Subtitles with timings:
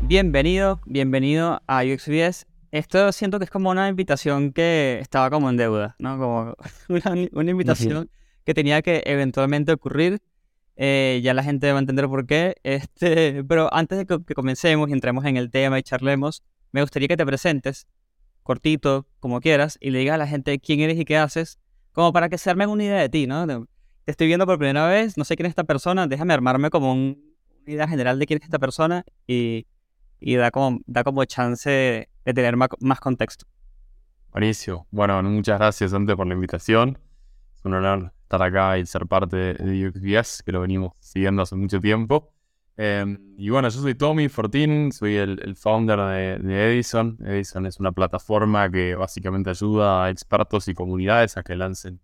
[0.00, 2.46] Bienvenido, bienvenido a UXBS.
[2.70, 6.18] Esto siento que es como una invitación que estaba como en deuda, ¿no?
[6.18, 6.56] Como
[6.88, 8.10] una, una invitación
[8.44, 10.20] que tenía que eventualmente ocurrir.
[10.76, 12.54] Eh, ya la gente va a entender por qué.
[12.62, 16.80] Este, pero antes de que, que comencemos y entremos en el tema y charlemos, me
[16.80, 17.86] gustaría que te presentes,
[18.42, 21.58] cortito, como quieras, y le digas a la gente quién eres y qué haces,
[21.92, 23.68] como para que se armen una idea de ti, ¿no?
[24.04, 26.92] Te estoy viendo por primera vez, no sé quién es esta persona, déjame armarme como
[26.92, 27.32] un-
[27.64, 29.64] una idea general de quién es esta persona y,
[30.20, 33.46] da, como, da como chance de tener ma- más contexto.
[34.32, 34.86] Buenísimo.
[34.90, 36.98] Bueno, muchas gracias antes por la invitación.
[37.54, 41.54] Es un honor estar acá y ser parte de UXBS, que lo venimos siguiendo hace
[41.54, 42.32] mucho tiempo.
[42.78, 43.04] Eh,
[43.36, 45.98] y bueno, yo soy Tommy Fortín, soy el, founder
[46.42, 47.18] de, Edison.
[47.24, 52.00] Edison es una plataforma que básicamente ayuda a expertos y comunidades a que lancen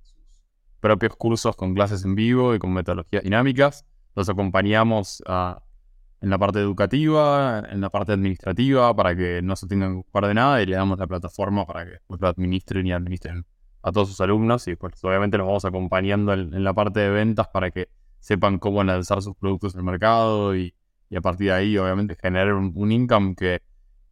[0.80, 3.84] propios cursos con clases en vivo y con metodologías dinámicas.
[4.14, 5.62] Los acompañamos a-
[6.20, 10.26] en la parte educativa, en la parte administrativa, para que no se tengan que ocupar
[10.26, 13.46] de nada y le damos la plataforma para que después lo administren y administren
[13.82, 14.66] a todos sus alumnos.
[14.66, 18.82] Y pues obviamente los vamos acompañando en, la parte de ventas para que sepan cómo
[18.82, 20.74] lanzar sus productos el mercado y,
[21.08, 23.62] y a partir de ahí obviamente generar un, un income que,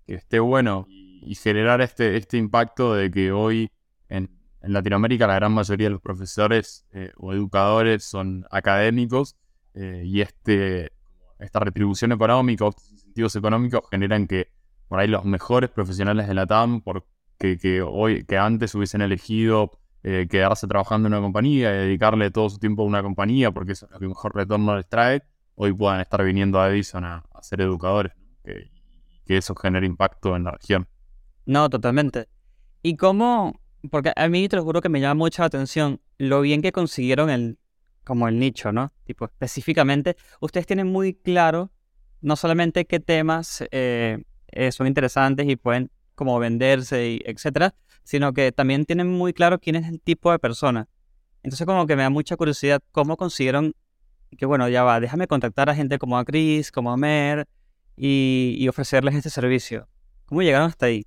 [0.07, 3.69] que esté bueno y, y generar este, este impacto de que hoy
[4.09, 4.31] en,
[4.67, 9.37] en Latinoamérica la gran mayoría de los profesores eh, o educadores son académicos
[9.75, 10.93] eh, y este,
[11.39, 14.51] esta retribución económica estos incentivos económicos generan que
[14.89, 19.79] por ahí los mejores profesionales de la TAM, porque que hoy, que antes hubiesen elegido
[20.03, 23.73] eh, quedarse trabajando en una compañía y dedicarle todo su tiempo a una compañía, porque
[23.73, 25.23] eso es lo que mejor retorno les trae,
[25.55, 28.13] hoy puedan estar viniendo a Edison a, ser educadores,
[28.45, 28.71] que,
[29.25, 30.89] que eso genere impacto en la región.
[31.45, 32.29] No, totalmente.
[32.83, 33.61] ¿Y cómo?
[33.91, 36.73] Porque a mí te lo juro que me llama mucho la atención lo bien que
[36.73, 37.59] consiguieron el,
[38.05, 38.91] como el nicho, ¿no?
[39.05, 41.71] Tipo, específicamente, ustedes tienen muy claro
[42.21, 48.33] no solamente qué temas eh, eh, son interesantes y pueden como venderse y etcétera, sino
[48.33, 50.89] que también tienen muy claro quién es el tipo de persona.
[51.43, 53.75] Entonces como que me da mucha curiosidad cómo consiguieron
[54.37, 57.47] que bueno, ya va, déjame contactar a gente como a Chris, como a Mer
[57.97, 59.89] y, y ofrecerles este servicio.
[60.27, 61.07] ¿Cómo llegaron hasta ahí?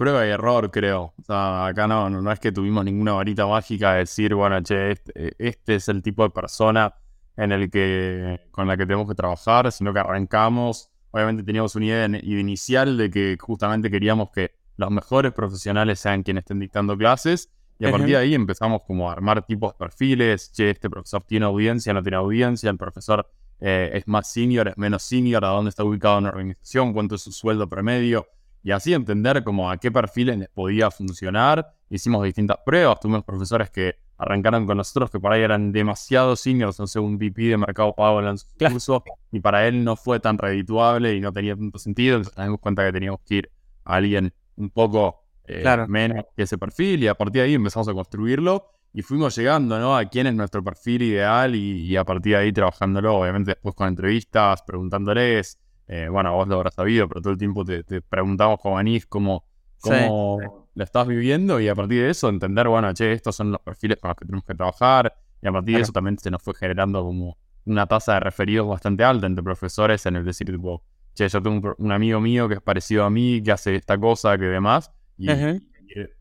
[0.00, 1.12] Prueba y error, creo.
[1.20, 4.58] O sea, acá no, no, no es que tuvimos ninguna varita mágica de decir, bueno,
[4.62, 6.94] che, este, este es el tipo de persona
[7.36, 10.90] en el que, con la que tenemos que trabajar, sino que arrancamos.
[11.10, 16.22] Obviamente teníamos una idea in- inicial de que justamente queríamos que los mejores profesionales sean
[16.22, 17.50] quienes estén dictando clases.
[17.78, 20.50] Y a partir de ahí empezamos como a armar tipos de perfiles.
[20.50, 22.70] Che, este profesor tiene audiencia, no tiene audiencia.
[22.70, 23.30] El profesor
[23.60, 25.44] eh, es más senior, es menos senior.
[25.44, 28.26] A dónde está ubicado en la organización, cuánto es su sueldo promedio
[28.62, 31.74] y así entender como a qué perfiles les podía funcionar.
[31.88, 36.78] Hicimos distintas pruebas, tuvimos profesores que arrancaron con nosotros que por ahí eran demasiado seniors,
[36.78, 38.74] no sé, un VP de Mercado Pago lanzó su Claro.
[38.74, 42.46] curso y para él no fue tan redituable y no tenía tanto sentido, entonces nos
[42.46, 43.50] dimos cuenta que teníamos que ir
[43.84, 45.88] a alguien un poco eh, Claro.
[45.88, 49.78] menos que ese perfil y a partir de ahí empezamos a construirlo y fuimos llegando,
[49.78, 49.96] ¿no?
[49.96, 53.74] A quién es nuestro perfil ideal y, y a partir de ahí trabajándolo, obviamente después
[53.74, 55.58] con entrevistas, preguntándoles,
[55.92, 59.06] eh, bueno, vos lo habrás sabido, pero todo el tiempo te, te preguntamos como Anís
[59.06, 59.44] cómo,
[59.78, 59.88] Sí.
[59.88, 63.60] cómo lo estás viviendo y a partir de eso entender, bueno, che, estos son los
[63.60, 65.12] perfiles con los que tenemos que trabajar
[65.42, 68.68] y a partir de eso también se nos fue generando como una tasa de referidos
[68.68, 72.54] bastante alta entre profesores en el decir, tipo, che, yo tengo un, amigo mío que
[72.54, 75.26] es parecido a mí, que hace esta cosa, que demás, y,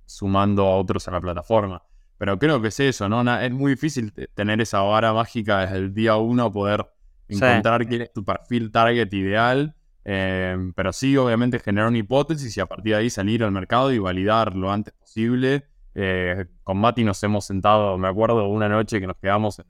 [0.04, 1.84] sumando a otros a la plataforma.
[2.18, 3.24] Pero creo que es eso, ¿no?
[3.24, 6.88] Na- es muy difícil te- tener esa vara mágica desde el día uno, poder
[7.30, 7.44] Sí.
[7.44, 9.76] encontrar quién es tu perfil target ideal.
[10.06, 13.92] eh, pero sí, obviamente, generar una hipótesis y a partir de ahí salir al mercado
[13.92, 15.66] y validar lo antes posible.
[15.94, 19.66] Eh, con Mati nos hemos sentado, me acuerdo, una noche que nos quedamos en,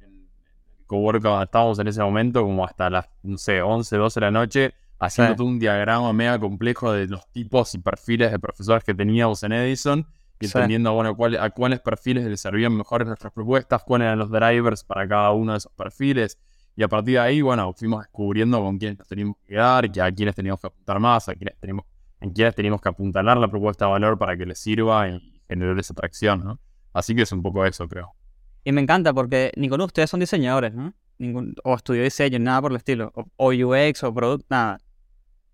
[0.00, 4.20] en el cowork donde estábamos en ese momento, como hasta las, no sé, 11, 12
[4.20, 5.42] de la noche, haciendo Sí.
[5.48, 10.06] un diagrama mega complejo de los tipos y perfiles de profesores que teníamos en Edison
[10.40, 10.52] y Sí.
[10.58, 14.84] entendiendo, bueno, cuál- a cuáles perfiles les servían mejores nuestras propuestas, cuáles eran los drivers
[14.84, 16.36] para cada uno de esos perfiles.
[16.78, 20.00] Y a partir de ahí, bueno, fuimos descubriendo con quiénes nos teníamos que quedar, que
[20.00, 21.84] a quiénes teníamos que apuntar más, a quiénes teníamos,
[22.20, 25.76] en quiénes teníamos que apuntalar la propuesta de valor para que les sirva y generar
[25.76, 26.60] esa atracción, ¿no?
[26.92, 28.14] Así que es un poco eso, creo.
[28.62, 30.94] Y me encanta porque ninguno de ustedes son diseñadores, ¿no?
[31.18, 33.10] Ningún, o estudió diseño, nada por el estilo.
[33.16, 34.78] O, o UX o product, nada.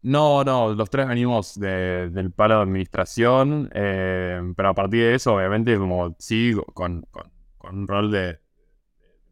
[0.02, 5.14] No, no, los tres venimos de- del palo de administración, eh, pero a partir de
[5.14, 8.40] eso, obviamente, como sí, con, con- con un rol de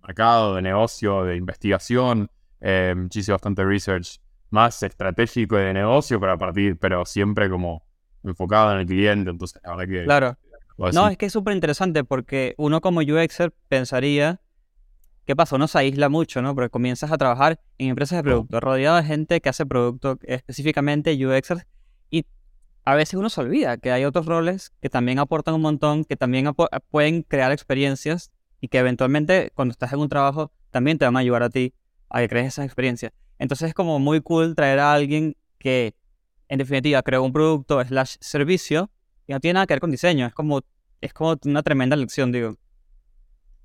[0.02, 4.20] mercado, de negocio, de investigación, eh, hice bastante research
[4.50, 7.84] más estratégico y de negocio, pero a partir, pero siempre como
[8.22, 10.04] enfocado en el cliente, entonces la verdad que...
[10.04, 10.38] Claro.
[10.92, 14.40] No, es que es súper interesante porque uno como UXer pensaría
[15.26, 15.56] ¿qué pasa?
[15.56, 16.54] Uno se aísla mucho, ¿no?
[16.54, 21.14] Porque comienzas a trabajar en empresas de producto, rodeado de gente que hace producto específicamente
[21.14, 21.66] UXers
[22.10, 22.26] y
[22.84, 26.16] a veces uno se olvida que hay otros roles que también aportan un montón, que
[26.16, 26.50] también
[26.90, 31.18] pueden crear experiencias y que eventualmente cuando estás en un trabajo también te van a
[31.18, 31.74] ayudar a ti
[32.08, 33.12] a que crees esas experiencias.
[33.40, 35.96] Entonces es como muy cool traer a alguien que
[36.48, 38.88] en definitiva creó un producto slash servicio
[39.26, 40.26] y no tiene nada que ver con diseño.
[40.26, 40.60] Es como,
[41.00, 42.54] es como una tremenda lección, digo.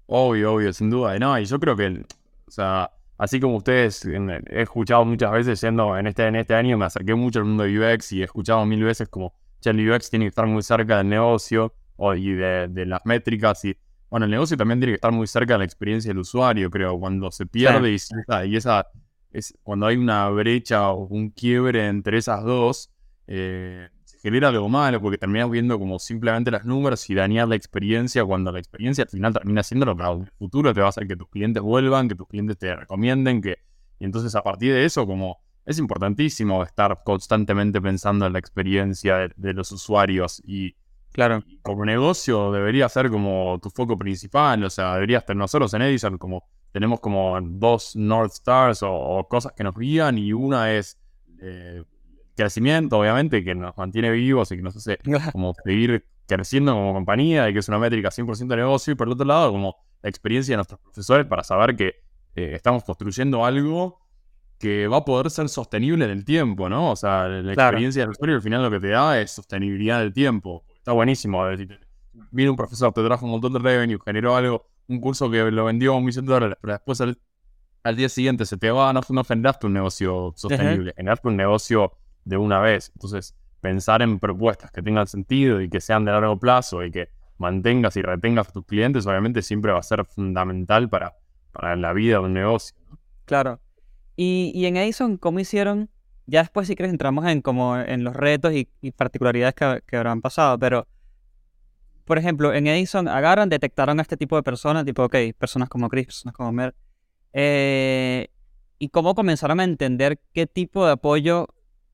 [0.07, 1.19] Obvio, obvio, sin duda.
[1.19, 2.03] No, y yo creo que,
[2.47, 2.89] o sea,
[3.19, 7.13] así como ustedes, he escuchado muchas veces yendo en este, en este año, me acerqué
[7.13, 10.25] mucho al mundo de UX y he escuchado mil veces como, che, el UX tiene
[10.25, 13.77] que estar muy cerca del negocio o, y de, las métricas y,
[14.09, 16.99] bueno, el negocio también tiene que estar muy cerca de la experiencia del usuario, creo,
[16.99, 18.87] cuando se pierde y, esa,
[19.31, 22.89] es cuando hay una brecha o un quiebre entre esas dos,
[23.27, 23.89] eh,
[24.21, 28.51] genera algo malo porque terminas viendo como simplemente las números y dañar la experiencia cuando
[28.51, 31.07] la experiencia al final termina siendo lo que en el futuro te va a hacer
[31.07, 33.57] que tus clientes vuelvan, que tus clientes te recomienden, que...
[33.99, 39.29] Y entonces a partir de eso como es importantísimo estar constantemente pensando en la experiencia
[39.35, 40.75] de, los usuarios y
[41.13, 41.43] Claro.
[41.63, 46.17] como negocio debería ser como tu foco principal, o sea, deberías tener nosotros en Edison
[46.17, 50.99] como tenemos como dos North Stars o, cosas que nos guían y una es
[51.41, 51.83] eh,
[52.35, 54.99] crecimiento, obviamente, que nos mantiene vivos y que nos hace
[55.31, 58.93] como seguir creciendo como compañía y que es una métrica 100% de negocio.
[58.93, 61.87] Y por el otro lado, como la experiencia de nuestros profesores para saber que
[62.35, 63.99] eh, estamos construyendo algo
[64.59, 66.91] que va a poder ser sostenible en el tiempo, ¿no?
[66.91, 70.13] O sea, la experiencia del usuario al final lo que te da es sostenibilidad del
[70.13, 70.63] tiempo.
[70.87, 71.43] Está buenísimo.
[72.31, 75.65] Viene un profesor, te trajo un montón de revenue, generó algo, un curso que lo
[75.65, 77.17] vendió a un millón de dólares, pero después al,
[77.97, 81.91] día siguiente se te va, no, no generaste un negocio sostenible, generaste un negocio
[82.23, 82.93] de una vez.
[82.95, 87.09] Entonces, pensar en propuestas que tengan sentido y que sean de largo plazo y que
[87.37, 91.17] mantengas y retengas a tus clientes, obviamente siempre va a ser fundamental para,
[91.51, 92.77] para la vida de un negocio.
[93.25, 93.59] Claro.
[94.15, 95.89] Y, en Edison, ¿cómo hicieron?
[96.27, 100.21] Ya después, si quieres, entramos en, como en los retos y, particularidades que, que, habrán
[100.21, 100.87] pasado, pero,
[102.05, 105.87] por ejemplo, en Edison agarran, detectaron a este tipo de personas, tipo, ok, personas como
[105.87, 106.75] Chris, personas como Mer,
[107.33, 108.27] eh,
[108.77, 111.47] y cómo comenzaron a entender qué tipo de apoyo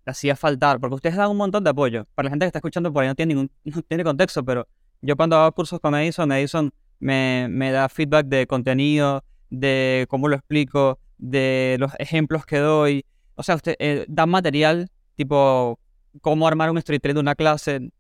[0.05, 2.05] hacía faltar, porque ustedes dan un montón de apoyo.
[2.15, 4.67] Para la gente que está escuchando por ahí no tiene ningún no tiene contexto, pero
[5.01, 10.27] yo cuando hago cursos con Edison, Edison me, me da feedback de contenido, de cómo
[10.27, 13.05] lo explico, de los ejemplos que doy.
[13.35, 15.79] O sea, usted eh, da material tipo
[16.21, 17.91] cómo armar un storytelling de una clase.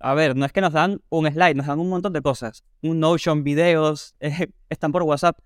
[0.00, 2.64] A ver, no es que nos dan un slide, nos dan un montón de cosas.
[2.82, 5.38] Un Notion, videos, eh, están por WhatsApp.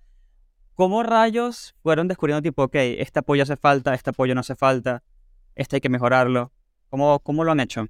[0.75, 5.03] ¿Cómo rayos fueron descubriendo tipo, ok, este apoyo hace falta, este apoyo no hace falta?
[5.55, 6.51] este hay que mejorarlo.
[6.89, 7.87] ¿Cómo, cómo lo han hecho?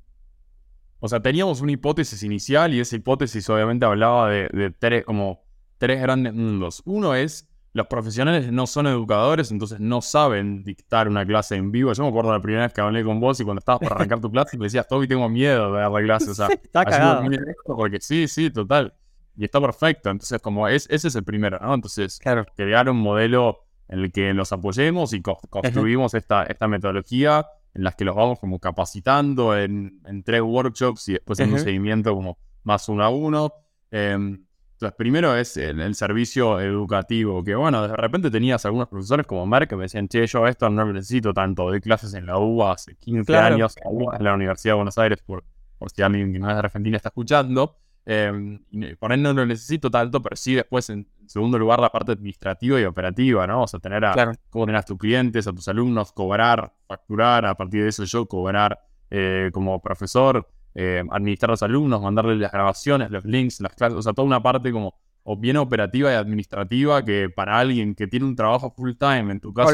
[1.00, 5.44] O sea, teníamos una hipótesis inicial y esa hipótesis obviamente hablaba de, tres, como
[5.78, 6.81] tres grandes mundos.
[6.86, 11.92] Uno es, los profesionales no son educadores, entonces no saben dictar una clase en vivo.
[11.94, 14.22] Yo me acuerdo la primera vez que hablé con vos y cuando estabas por arrancar
[14.22, 16.30] tu clase me decías, Toby, tengo miedo de dar la clase.
[16.30, 17.24] O sea, está cagado.
[17.66, 18.94] Porque sí, sí, total.
[19.36, 20.12] Y está perfecto.
[20.12, 21.74] Entonces, como es, ese es el primero, ¿no?
[21.74, 22.20] Entonces,
[22.56, 27.96] crear un modelo en el que los apoyemos y construimos esta, esta metodología en las
[27.96, 32.88] que los vamos como capacitando en, tres workshops y después en un seguimiento como más
[32.88, 33.52] uno a uno.
[33.90, 34.46] Em,
[34.84, 39.70] entonces, primero es el, servicio educativo, que bueno, de repente tenías algunos profesores como Merck
[39.70, 42.96] que me decían, che, yo esto no necesito tanto, de clases en la UBA hace
[42.96, 43.75] 15 años,
[44.18, 45.46] en la Universidad de Buenos Aires, por,
[45.78, 47.78] por si alguien que no es de Argentina está escuchando.
[48.06, 48.60] Eh,
[49.00, 52.78] por ahí no lo necesito tanto, pero sí después, en segundo lugar, la parte administrativa
[52.82, 53.63] y operativa, ¿no?
[53.63, 57.56] O sea, tener a cómo tener a tus clientes, a tus alumnos, cobrar, facturar, a
[57.56, 62.51] partir de eso yo cobrar eh, como profesor, eh, administrar a los alumnos, mandarles las
[62.51, 66.15] grabaciones, los links, las clases, o sea, toda una parte como o bien operativa y
[66.15, 69.70] administrativa que para alguien que tiene un trabajo full time, en tu caso,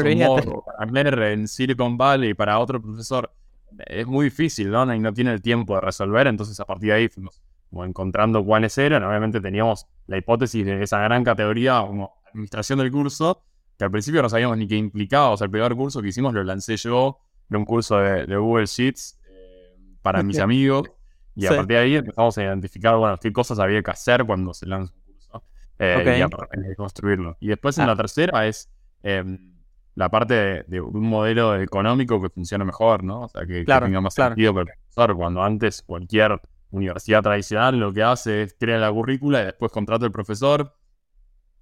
[0.76, 3.32] para en Silicon Valley, para otro profesor,
[3.86, 4.94] es muy difícil, ¿no?
[4.94, 8.44] Y no tiene el tiempo de resolver, entonces a partir de ahí fuimos como encontrando
[8.44, 9.02] cuáles eran.
[9.04, 13.42] Obviamente teníamos la hipótesis de esa gran categoría como administración del curso,
[13.78, 15.30] que al principio no sabíamos ni qué implicaba.
[15.30, 18.66] O sea, el primer curso que hicimos lo lancé yo, de un curso de, Google
[18.66, 19.19] Sheets
[20.02, 20.90] para mis amigos.
[21.34, 24.52] Y a partir de ahí empezamos a identificar, bueno, qué cosas había que hacer cuando
[24.52, 25.44] se lanza un curso.
[25.78, 27.36] Eh, y a, construirlo.
[27.40, 27.96] Y después en la ah.
[27.96, 28.68] tercera es
[29.02, 29.54] em,
[29.94, 33.22] la parte de, un modelo económico que funcione mejor, ¿no?
[33.22, 35.16] O sea, que, tenga más sentido para el profesor.
[35.16, 36.40] Cuando antes cualquier
[36.70, 40.74] universidad tradicional lo que hace es crear la currícula y después contrata al profesor,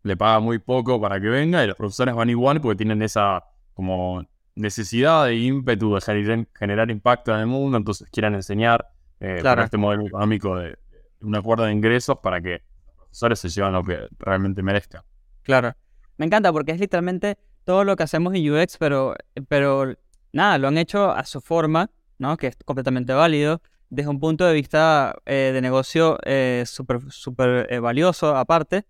[0.02, 3.44] le paga muy poco para que venga y los profesores van igual porque tienen esa
[3.74, 4.24] como
[4.58, 8.88] necesidad e ímpetu de generar, impacto en el mundo, entonces quieren enseñar
[9.20, 10.76] eh, este modelo económico de,
[11.20, 15.02] un acuerdo de ingresos para que los profesores se lleven lo que realmente merezcan.
[15.42, 15.74] Claro.
[16.16, 19.14] me encanta porque es literalmente todo lo que hacemos en UX, pero,
[19.48, 19.94] pero
[20.32, 22.36] nada, lo han hecho a su forma, ¿no?
[22.36, 23.60] Que es completamente válido,
[23.90, 28.86] desde un punto de vista eh, de negocio eh, súper super, eh, valioso aparte.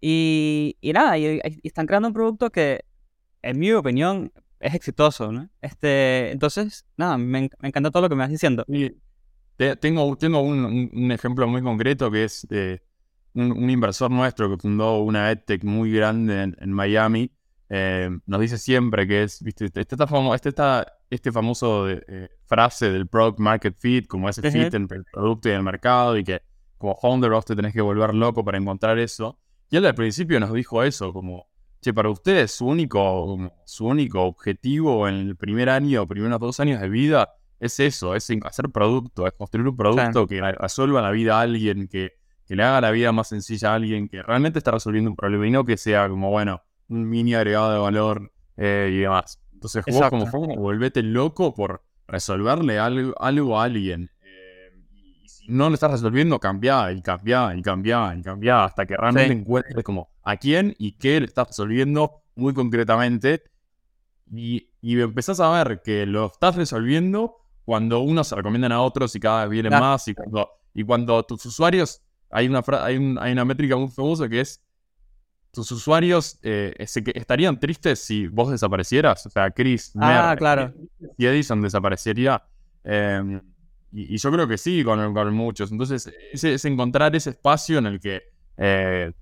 [0.00, 2.84] Y, y nada, y, están creando un producto que,
[3.42, 5.48] en mi opinión, es exitoso, ¿no?
[5.60, 8.64] Este, entonces, nada, me, me encanta todo lo que me vas diciendo.
[8.68, 8.92] Y
[9.80, 12.46] tengo tengo un, un, ejemplo muy concreto que es
[13.34, 17.30] un, un, inversor nuestro que fundó una EdTech muy grande en, en Miami.
[18.26, 19.96] nos dice siempre que es, viste, este, este,
[20.34, 25.04] este, está, este famoso eh, frase del product market fit, como ese fit entre el
[25.04, 26.42] producto y el mercado, y que
[26.78, 29.38] como founder vos te tenés que volver loco para encontrar eso.
[29.70, 31.46] Y él al principio nos dijo eso, como,
[31.82, 36.80] che, para ustedes su único, su único objetivo en el primer año, primeros dos años
[36.80, 41.38] de vida, es eso, es hacer producto, es construir un producto que resuelva la vida
[41.38, 42.12] a alguien, que,
[42.46, 45.46] que le haga la vida más sencilla a alguien, que realmente está resolviendo un problema
[45.46, 49.40] y no que sea como, bueno, un mini agregado de valor eh, y demás.
[49.52, 54.10] Entonces vos como forma volvete loco por resolverle algo, algo a alguien.
[54.22, 58.86] Eh, y si no lo estás resolviendo, cambia y cambia y cambia y cambia hasta
[58.86, 63.44] que realmente encuentres como a quién y qué le estás resolviendo muy concretamente.
[64.34, 69.14] Y, y empezás a ver que lo estás resolviendo cuando unos se recomiendan a otros
[69.14, 70.08] y cada vez vienen más.
[70.08, 74.40] Y cuando, y cuando tus usuarios, hay una, hay, hay una métrica muy famosa que
[74.40, 74.62] es
[75.52, 79.26] tus usuarios eh, estarían tristes si vos desaparecieras.
[79.26, 80.72] O sea, Chris, ah, claro.
[81.18, 82.42] y Edison desaparecería.
[82.82, 83.40] Em,
[83.92, 85.70] y, yo creo que sí, con, con muchos.
[85.70, 88.22] Entonces, es, encontrar ese espacio en el que
[88.56, 89.12] eh,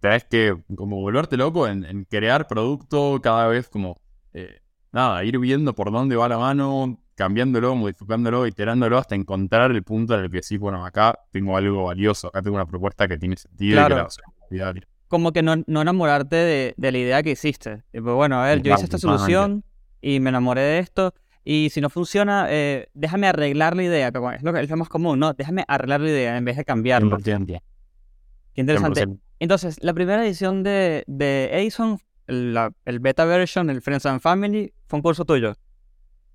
[0.00, 4.00] tenés que como volverte loco en, crear producto cada vez como,
[4.32, 4.60] eh,
[4.92, 10.14] nada, ir viendo por dónde va la mano, cambiándolo, modificándolo, iterándolo hasta encontrar el punto
[10.14, 13.36] en el que decís, bueno, acá tengo algo valioso, acá tengo una propuesta que tiene
[13.36, 13.94] sentido y que
[14.56, 14.74] la
[15.10, 17.82] como que no, enamorarte de, la idea que hiciste.
[17.90, 19.64] Tipo, bueno, a ver, yo hice esta solución
[20.00, 21.14] y me enamoré de esto.
[21.42, 24.76] Y si no funciona, eh, déjame arreglar la idea, que es lo, que, es lo
[24.76, 25.32] más común, ¿no?
[25.32, 27.18] Déjame arreglar la idea en vez de cambiarla.
[28.54, 29.06] Qué interesante.
[29.40, 34.98] Entonces, la primera edición de, de Edison, el beta version, el Friends and Family, fue
[34.98, 35.54] un curso tuyo.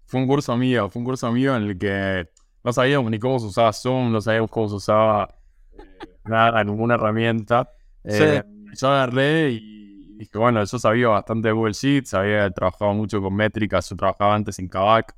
[0.05, 2.27] Fue un curso mío, fue un curso mío en el que
[2.63, 5.35] no sabíamos ni cómo se usaba Zoom, no sabíamos cómo se usaba
[5.77, 5.83] eh,
[6.25, 7.69] nada, ninguna herramienta.
[8.03, 8.43] Eh,
[8.73, 13.35] yo agarré y dije, bueno, yo sabía bastante de Google Sheets, había trabajado mucho con
[13.35, 15.15] métricas, yo trabajaba antes en Kavak,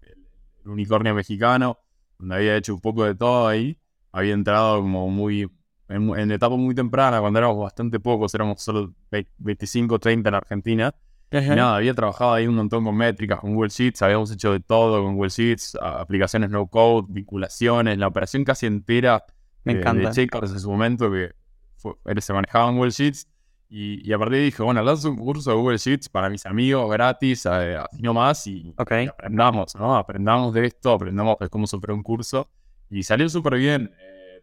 [0.65, 1.79] el unicornio mexicano,
[2.19, 3.79] donde había hecho un poco de todo ahí.
[4.11, 5.49] Había entrado como muy,
[5.89, 8.93] en, etapa muy temprana, cuando éramos bastante pocos, éramos solo
[9.37, 10.95] 25, 30 en Argentina.
[11.29, 14.61] Y nada, había trabajado ahí un montón con métricas, con Google Sheets, habíamos hecho de
[14.61, 19.25] todo con Google Sheets, aplicaciones no code, vinculaciones, la operación casi entera
[19.65, 20.09] Me de, encanta.
[20.09, 21.31] de checkers en su momento que
[22.21, 23.27] se manejaba en Google Sheets
[23.69, 26.29] y, y a partir de ahí dije, bueno, lanzo un curso de Google Sheets para
[26.29, 29.97] mis amigos gratis, eh, así nomás, y, aprendamos, ¿no?
[29.97, 32.49] Aprendamos de esto, aprendamos de cómo superar un curso.
[32.89, 33.91] Y salió súper bien.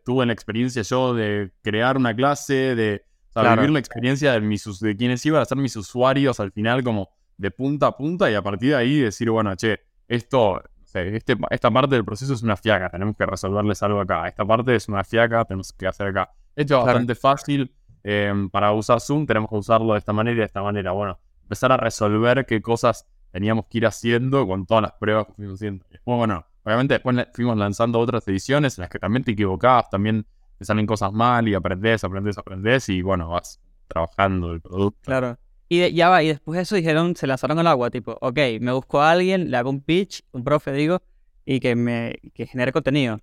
[0.05, 4.97] Tuve la experiencia yo de crear una clase, de vivir la experiencia de, mis, de
[4.97, 8.43] quienes iban a ser mis usuarios al final como de punta a punta y a
[8.43, 10.63] partir de ahí decir, bueno, che, esto,
[10.95, 14.29] este, esta parte del proceso es una fiaca, tenemos que resolverles algo acá.
[14.29, 16.33] Esta parte es una fiaca, tenemos que hacer acá.
[16.55, 17.75] Esto es bastante fácil
[18.07, 20.93] Em, para usar Zoom tenemos que usarlo de esta manera y de esta manera.
[20.93, 25.33] Bueno, empezar a resolver qué cosas teníamos que ir haciendo con todas las pruebas que
[25.33, 25.87] fuimos haciendo.
[26.05, 30.27] bueno, obviamente después fuimos lanzando otras ediciones en las que también te equivocabas, también
[30.59, 35.01] te salen cosas mal y aprendes, aprendes, aprendes y bueno, vas trabajando el producto.
[35.03, 35.39] Claro.
[35.69, 38.73] Y ya va, y después de eso dijeron, se lanzaron al agua, tipo, ok, me
[38.73, 41.03] busco a alguien, le hago un pitch, un profe digo,
[41.45, 43.19] y que me que genere contenido.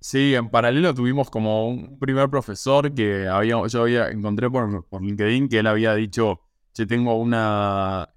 [0.00, 5.02] Sí, en paralelo tuvimos como un primer profesor que había, yo había encontré por, por
[5.02, 6.40] LinkedIn que él había dicho,
[6.74, 8.08] yo tengo una,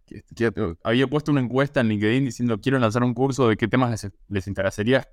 [0.84, 4.48] había puesto una encuesta en LinkedIn diciendo quiero lanzar un curso de qué temas les,
[4.48, 5.08] interesaría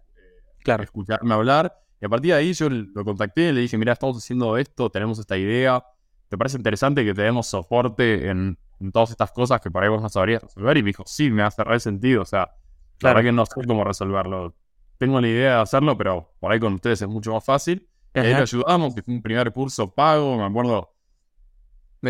[0.63, 0.83] claro.
[0.83, 1.81] escucharme hablar.
[2.01, 4.91] Y a partir de ahí yo lo contacté y le dije, mira, estamos haciendo esto,
[4.91, 5.85] tenemos esta idea,
[6.29, 8.59] ¿te parece interesante que te demos soporte en,
[8.93, 10.77] todas estas cosas que para vos no sabrías resolver?
[10.77, 12.51] Y me dijo, sí, me hace re sentido, o sea,
[12.99, 13.23] claro.
[13.23, 14.55] que no sé cómo resolverlo
[14.99, 17.89] tengo la idea de hacerlo, pero por ahí con ustedes es mucho más fácil.
[18.15, 20.94] Y ahí le ayudamos, que fue un primer curso pago, me acuerdo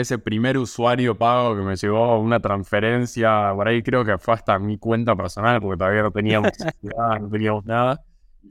[0.01, 4.59] ese primer usuario pago que me llegó una transferencia, por ahí creo que fue hasta
[4.59, 8.05] mi cuenta personal, porque todavía no teníamos nada, no teníamos nada.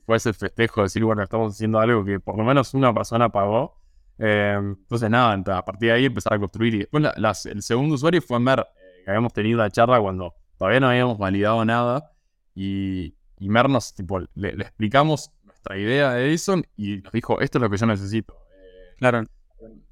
[0.06, 3.30] Fue ese festejo de decir, bueno, estamos haciendo algo que por lo menos una persona
[3.30, 3.80] pagó.
[4.18, 6.76] Eh, entonces, nada, a partir de ahí empezar a construir.
[6.76, 10.80] Y después el segundo usuario fue Mer, eh, que habíamos tenido la charla cuando todavía
[10.80, 12.12] no habíamos validado nada.
[12.56, 17.62] Y, y Mernos, tipo, le, explicamos nuestra idea de Edison y nos dijo, esto es
[17.62, 18.36] lo que yo necesito.
[18.98, 19.24] claro.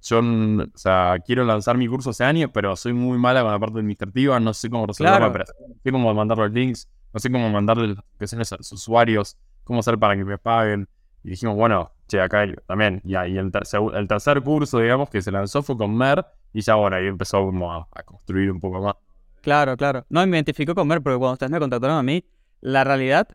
[0.01, 3.59] Yo, o sea, quiero lanzar mi curso hace años, pero soy muy mala con la
[3.59, 5.25] parte administrativa, no sé cómo resolver Claro.
[5.25, 8.57] la operación, no sé cómo mandar los links, no sé cómo mandarle las notificaciones a
[8.57, 10.87] los usuarios, cómo hacer para que me paguen.
[11.23, 12.99] Y dijimos, bueno, che, acá también.
[13.05, 16.61] Y ahí el tercer, el tercer curso, digamos, que se lanzó fue con Mer, y
[16.61, 18.95] ya, bueno, ahí empezó como a, a construir un poco más.
[19.41, 20.05] Claro, claro.
[20.09, 22.23] No, me identifico con Mer, porque cuando ustedes me contactaron a mí,
[22.59, 23.27] la realidad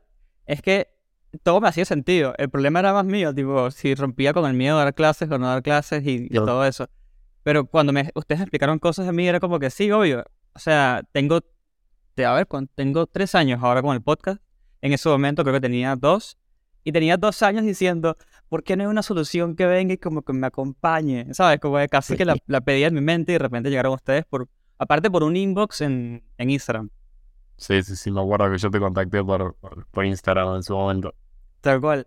[0.47, 0.89] es que
[1.43, 2.35] todo me hacía sentido.
[2.39, 5.39] El problema era más mío, tipo, si rompía con el miedo de dar clases o
[5.39, 6.89] no dar clases y, y todo eso.
[7.43, 10.25] Pero cuando me, ustedes explicaron cosas de mí, era como que sí, obvio.
[10.55, 11.41] O sea, tengo,
[12.15, 14.41] te- a ver, tengo tres años ahora con el podcast.
[14.81, 16.39] En ese momento creo que tenía dos.
[16.83, 18.17] Y tenía dos años diciendo,
[18.49, 21.27] ¿por qué no hay una solución que venga y como que me acompañe?
[21.35, 21.59] ¿Sabes?
[21.59, 24.25] Como que casi que la, la pedía en mi mente y de repente llegaron ustedes
[24.25, 26.91] por, aparte por un inbox en, en Instagram.
[27.57, 30.75] Sí, sí, sí, me acuerdo que yo te contacté por, por, por Instagram en su
[30.75, 31.15] momento.
[31.61, 32.07] Tal cual.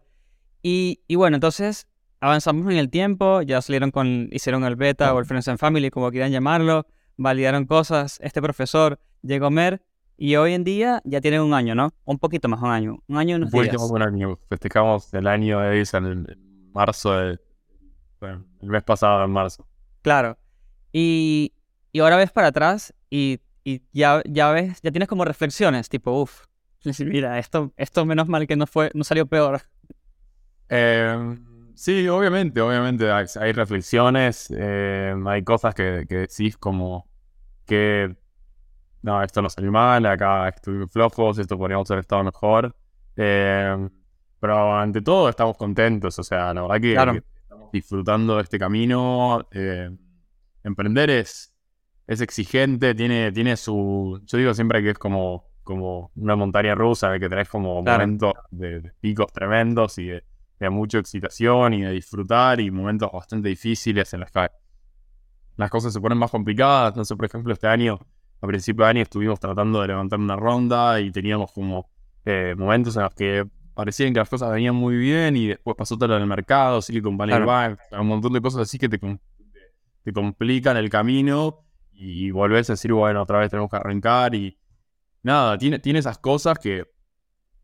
[0.62, 1.88] Y, y bueno, entonces
[2.20, 5.90] avanzamos en el tiempo, ya salieron con, hicieron el beta o el Friends and Family,
[5.90, 6.86] como quieran llamarlo,
[7.18, 9.82] validaron cosas, este profesor llegó a Mer
[10.18, 11.94] y hoy en día ya tienen un año, ¿no?
[12.04, 12.98] Un poquito más, un año.
[13.08, 13.82] Un año y unos Fue días.
[13.82, 14.38] un año.
[14.50, 17.40] Festejamos el año de Edison en, en marzo, de,
[18.20, 19.66] bueno, el mes pasado, en marzo.
[20.02, 20.38] Claro.
[20.92, 21.54] Y,
[21.94, 26.12] y ahora ves para atrás y, y ya, ya ves, ya tienes como reflexiones, tipo,
[26.22, 26.46] uff,
[27.00, 29.62] mira, esto, esto menos mal que no fue, no salió peor.
[30.70, 31.38] Eh,
[31.76, 37.08] sí, obviamente, obviamente hay, hay reflexiones, eh, hay cosas que, que decís como
[37.66, 38.16] que
[39.02, 42.76] no, esto no salió mal, acá estuvimos flojos, esto podríamos haber estado mejor.
[43.16, 43.90] Eh,
[44.40, 47.14] pero ante todo estamos contentos, o sea, la verdad que, Claro.
[47.14, 49.48] que estamos disfrutando de este camino.
[50.64, 51.49] emprender es,
[52.12, 54.20] es exigente, tiene, tiene su...
[54.26, 57.84] Yo digo siempre que es como, como una montaña rusa, en el que tenés como
[57.84, 58.00] Claro.
[58.00, 60.24] momentos de, de picos tremendos y de,
[60.60, 64.48] de mucha excitación y de disfrutar y momentos bastante difíciles en los que
[65.58, 66.96] las cosas se ponen más complicadas.
[66.96, 68.00] No sé, por ejemplo, este año,
[68.42, 71.90] a principio de año, estuvimos tratando de levantar una ronda y teníamos como
[72.26, 73.46] eh, momentos en los que
[73.76, 77.18] parecían que las cosas venían muy bien y después pasó todo en el mercado, Silicon
[77.18, 77.46] Valley Claro.
[77.46, 79.00] Bank, un montón de cosas así que te-
[80.04, 81.66] te complican el camino
[82.00, 84.58] y volvés a decir, bueno, otra vez tenemos que arrancar y
[85.24, 86.86] nada, tiene, tiene esas cosas que,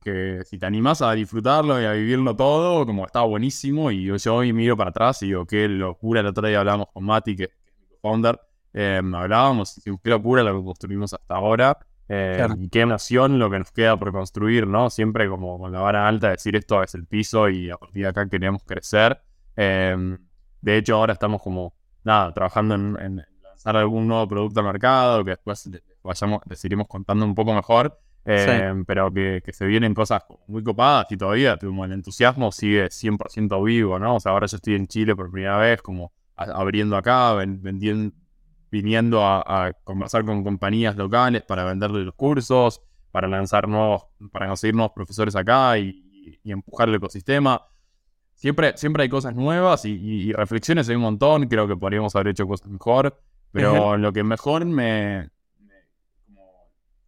[0.03, 4.15] que si te animás a disfrutarlo y a vivirlo todo, como está buenísimo y yo,
[4.17, 7.35] yo hoy miro para atrás y digo, qué locura, el otro día hablamos con Mati,
[7.35, 8.39] que es mi co-founder,
[8.73, 11.77] eh, hablábamos, qué locura lo que construimos hasta ahora.
[12.09, 12.55] eh, Claro.
[12.59, 14.89] Y qué nación lo que nos queda por construir, ¿no?
[14.89, 18.09] Siempre como con la vara alta, decir esto es el piso y a partir de
[18.09, 19.19] acá queremos crecer.
[19.55, 20.17] Eh,
[20.61, 25.23] de hecho, ahora estamos como, nada, trabajando en, en lanzar algún nuevo producto al mercado,
[25.23, 25.69] que después
[26.03, 27.99] vayamos, les iremos contando un poco mejor.
[28.25, 32.89] eh, Pero que, que se vienen cosas muy copadas y todavía como el entusiasmo sigue
[32.89, 34.15] 100% vivo, ¿no?
[34.15, 38.15] O sea, ahora yo estoy en Chile por primera vez, como abriendo acá, ven- vendiendo,
[38.71, 44.47] viniendo a, a conversar con compañías locales para venderle los cursos, para lanzar nuevos, para
[44.47, 47.61] conseguir nuevos profesores acá y, y empujar el ecosistema.
[48.33, 51.47] Siempre, siempre hay cosas nuevas y, y- y reflexiones hay un montón.
[51.47, 53.17] Creo que podríamos haber hecho cosas mejor.
[53.51, 55.29] Pero lo que mejor me,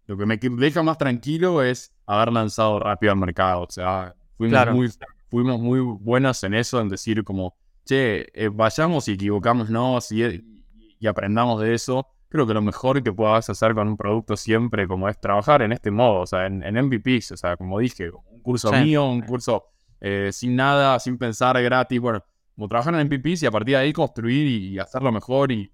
[0.05, 3.63] Lo que me deja más tranquilo es haber lanzado rápido al mercado.
[3.63, 4.73] O sea, fuimos, Claro.
[4.73, 4.89] muy,
[5.29, 10.95] fuimos muy buenos en eso, en decir como, che, eh, vayamos y equivocámonos y, y,
[10.99, 12.07] y aprendamos de eso.
[12.29, 15.71] Creo que lo mejor que puedas hacer con un producto siempre como es trabajar en
[15.73, 18.75] este modo, o sea, en, en MVPs, o sea, como dije, un curso Sí.
[18.83, 19.65] mío, un curso
[19.99, 22.23] eh, sin nada, sin pensar, gratis, bueno,
[22.55, 25.71] como trabajar en MVPs y a partir de ahí construir y, y hacerlo mejor y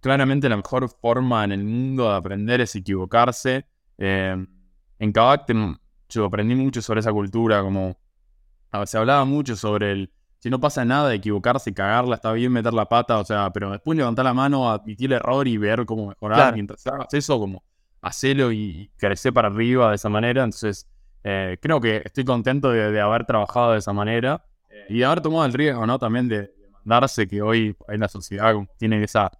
[0.00, 3.66] claramente la mejor forma en el mundo de aprender es equivocarse.
[3.98, 4.46] Eh,
[4.98, 5.46] en Kavak
[6.08, 7.96] yo aprendí mucho sobre esa cultura, como
[8.70, 12.14] a ver, se hablaba mucho sobre el si no pasa nada de equivocarse y cagarla,
[12.14, 15.48] está bien meter la pata, o sea, pero después levantar la mano, admitir el error
[15.48, 16.38] y ver cómo mejorar.
[16.38, 16.54] Claro.
[16.54, 17.64] Mientras hagas eso, como
[18.00, 20.44] hacelo y, crecer para arriba de esa manera.
[20.44, 20.88] Entonces,
[21.24, 25.04] eh, creo que estoy contento de, de haber trabajado de esa manera eh, y de
[25.04, 25.98] haber tomado el riesgo, ¿no?
[25.98, 29.30] También de, mandarse que hoy en la sociedad tiene esa...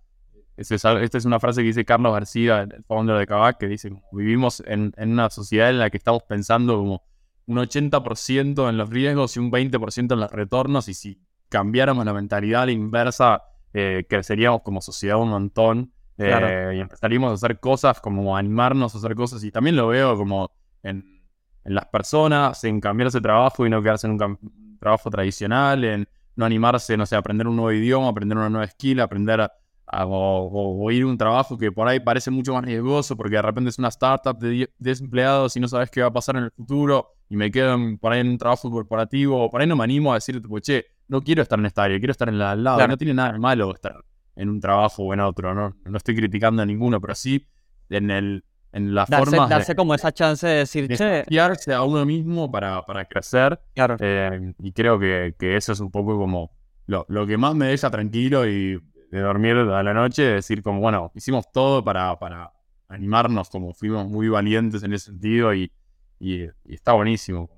[0.59, 3.67] es esa- esta es una frase que dice Carlos García, el founder de Kavak, que
[3.69, 7.03] dice, vivimos en, en una sociedad en la que estamos pensando como
[7.47, 10.89] un 80% en los riesgos y un 20% en los retornos.
[10.89, 13.43] Y si cambiáramos la mentalidad a la inversa,
[13.73, 15.93] eh, creceríamos como sociedad un montón.
[16.19, 16.73] eh, Claro.
[16.73, 19.45] Y empezaríamos a hacer cosas, como animarnos a hacer cosas.
[19.45, 20.51] Y también lo veo como
[20.83, 21.23] en,
[21.65, 26.09] en las personas, en cambiarse de trabajo y no quedarse en un trabajo tradicional, en
[26.37, 29.53] no animarse, no sé, a aprender un nuevo idioma, aprender una nueva skill, aprender a,
[29.91, 33.43] a- o, ir a un trabajo que por ahí parece mucho más riesgoso porque de
[33.43, 36.37] repente es una startup de 10 10 empleados y no sabes qué va a pasar
[36.37, 39.61] en el futuro y me quedo en- por ahí en un trabajo corporativo o por
[39.61, 42.13] ahí no me animo a decir, tipo, che, no quiero estar en esta área, quiero
[42.13, 42.87] estar en la al lado.
[42.89, 43.97] No tiene nada de malo estar
[44.37, 45.77] en un trabajo o en otro, ¿no?
[45.85, 47.47] No estoy criticando a ninguno, pero sí
[47.91, 51.83] en el en la darse, forma darse como esa chance de decir, che, desafiarse a
[51.83, 53.59] uno mismo para, para crecer.
[53.75, 56.51] claro, Eh, y creo que, que eso es un poco como
[56.87, 58.79] lo, lo que más me deja tranquilo y
[59.11, 62.53] de dormir a la noche, decir como, bueno, hicimos todo para, para
[62.89, 65.73] animarnos, como fuimos muy valientes en ese sentido y,
[66.21, 67.49] y- y está buenísimo.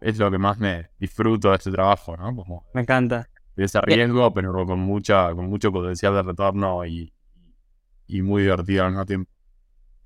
[0.00, 2.34] Es lo que más me disfruto de este trabajo, ¿no?
[2.36, 3.28] Como me encanta.
[3.56, 7.12] de ese riesgo, pero con mucha, con mucho potencial de retorno y,
[8.06, 9.30] y muy divertido al mismo tiempo.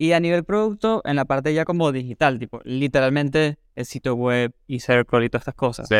[0.00, 4.52] Y a nivel producto, en la parte ya como digital, tipo, literalmente el sitio web
[4.68, 5.88] y Circle y todas estas cosas.
[5.88, 5.96] Sí,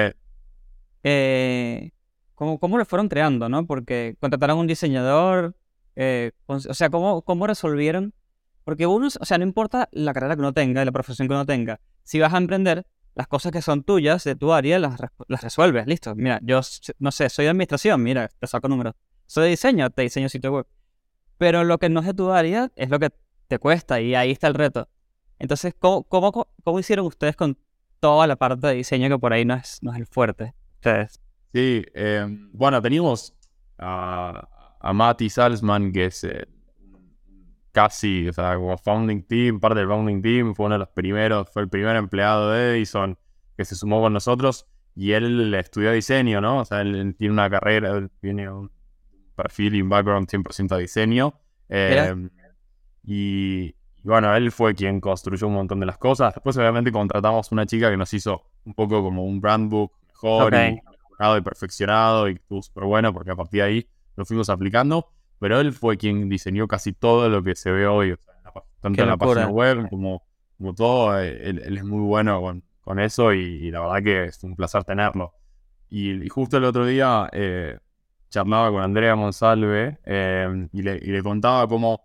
[1.02, 1.90] Eh,
[2.38, 3.66] ¿cómo, cómo lo fueron creando, no?
[3.66, 5.56] Porque contrataron un diseñador,
[5.96, 8.14] eh, o sea, ¿cómo, cómo resolvieron?
[8.62, 11.34] Porque uno, o sea, no importa la carrera que uno tenga y la profesión que
[11.34, 15.00] uno tenga, si vas a emprender, las cosas que son tuyas, de tu área, las,
[15.26, 16.14] las resuelves, listo.
[16.14, 16.60] Mira, yo,
[17.00, 18.94] no sé, soy de administración, mira, te saco números.
[19.26, 20.66] Soy de diseño, te diseño sitio web.
[21.38, 23.10] Pero lo que no es de tu área es lo que
[23.48, 24.88] te cuesta y ahí está el reto.
[25.40, 27.58] Entonces, ¿cómo, cómo, cómo hicieron ustedes con
[27.98, 30.54] toda la parte de diseño que por ahí no es, no es el fuerte?
[30.74, 31.20] Ustedes.
[31.52, 33.34] Sí, eh, bueno, teníamos
[33.78, 34.48] a,
[34.80, 36.46] a Mati Salzman, que es eh,
[37.72, 41.48] casi, o sea, como founding team, parte del founding team, fue uno de los primeros,
[41.50, 43.18] fue el primer empleado de Edison
[43.56, 46.60] que se sumó con nosotros y él estudió diseño, ¿no?
[46.60, 48.70] O sea, él, tiene una carrera, él tiene un
[49.34, 51.34] perfil y un background 100% de diseño.
[51.68, 52.28] eh,
[53.04, 56.34] y, y bueno, él fue quien construyó un montón de las cosas.
[56.34, 60.54] Después, obviamente, contratamos una chica que nos hizo un poco como un brand book mejor
[60.54, 60.80] y
[61.38, 65.08] y perfeccionado y estuvo súper bueno porque a partir de ahí lo fuimos aplicando.
[65.40, 68.42] Pero él fue quien diseñó casi todo lo que se ve hoy, o sea, en
[68.44, 70.22] la pa- tanto en la página web como,
[70.56, 71.20] como todo.
[71.20, 74.42] eh, Él, él es muy bueno con, con eso y, y la verdad que es
[74.42, 75.32] un placer tenerlo.
[75.90, 77.78] Y, y justo el otro día eh,
[78.30, 82.02] charlaba con Andrea Monsalve eh, y, le, y le contaba cómo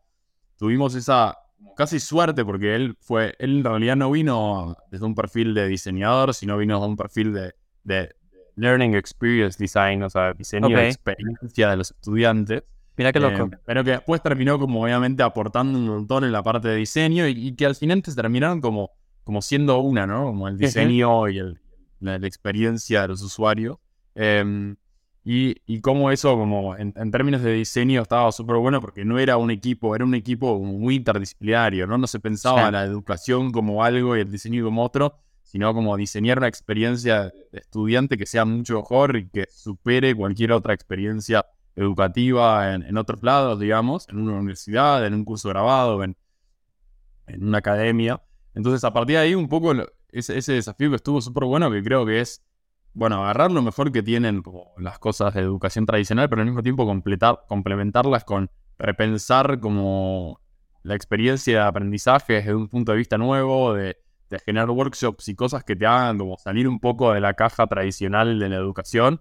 [0.58, 1.36] tuvimos esa
[1.76, 6.34] casi suerte porque él fue, él en realidad no vino desde un perfil de diseñador,
[6.36, 8.16] sino vino de un perfil de, de
[8.56, 12.64] Learning Experience Design, o sea, diseño de experiencia de los estudiantes.
[12.96, 13.50] Mira qué loco.
[13.52, 17.28] Eh, pero que después terminó como obviamente aportando un montón en la parte de diseño
[17.28, 18.92] y, y que al final te terminaron como,
[19.24, 20.26] como siendo una, ¿no?
[20.26, 21.60] Como el diseño y el-
[22.00, 23.78] la, la experiencia de los usuarios.
[24.14, 24.76] Eh,
[25.26, 29.18] y, y cómo eso, como en, en términos de diseño, estaba súper bueno porque no
[29.20, 31.98] era un equipo, era un equipo muy interdisciplinario, ¿no?
[31.98, 32.72] No se pensaba Sí.
[32.74, 37.60] la educación como algo y el diseño como otro, sino como diseñar una experiencia de
[37.60, 43.22] estudiante que sea mucho mejor y que supere cualquier otra experiencia educativa en, en otros
[43.22, 46.18] lados, digamos, en una universidad, en un curso grabado, en,
[47.28, 48.22] en una academia.
[48.56, 49.74] Entonces, a partir de ahí, un poco
[50.10, 52.44] ese, ese desafío que estuvo súper bueno, que creo que es,
[52.94, 56.62] bueno, agarrar lo mejor que tienen como las cosas de educación tradicional, pero al mismo
[56.62, 60.40] tiempo completar, complementarlas con repensar como
[60.84, 63.98] la experiencia de aprendizaje desde un punto de vista nuevo, de,
[64.34, 67.68] de generar workshops y cosas que te hagan como salir un poco de la caja
[67.68, 69.20] tradicional de la educación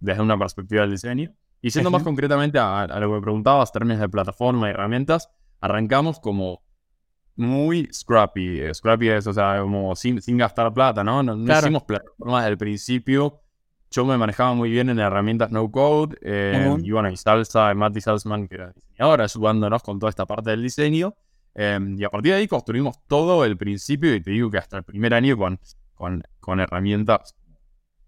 [0.00, 1.32] desde una perspectiva del diseño.
[1.62, 5.30] Y siendo más concretamente a, a lo que me preguntabas, términos de plataforma y herramientas,
[5.60, 6.62] arrancamos como
[7.34, 8.62] muy scrappy.
[8.72, 11.22] Scrappy es, o sea, como sin, sin gastar plata, ¿no?
[11.22, 11.66] No, no Claro.
[11.66, 13.40] hicimos plataformas desde el principio.
[13.90, 16.16] Yo me manejaba muy bien en herramientas no code.
[16.22, 16.84] eh, Ujú.
[16.84, 20.62] Y bueno, y Salsa, Mati Salzman, que era diseñadora, ayudándonos con toda esta parte del
[20.62, 21.14] diseño.
[21.56, 24.14] Eh, y a partir de ahí construimos todo el principio.
[24.14, 25.58] Y te digo que hasta el primer año con,
[25.94, 27.34] con, con herramientas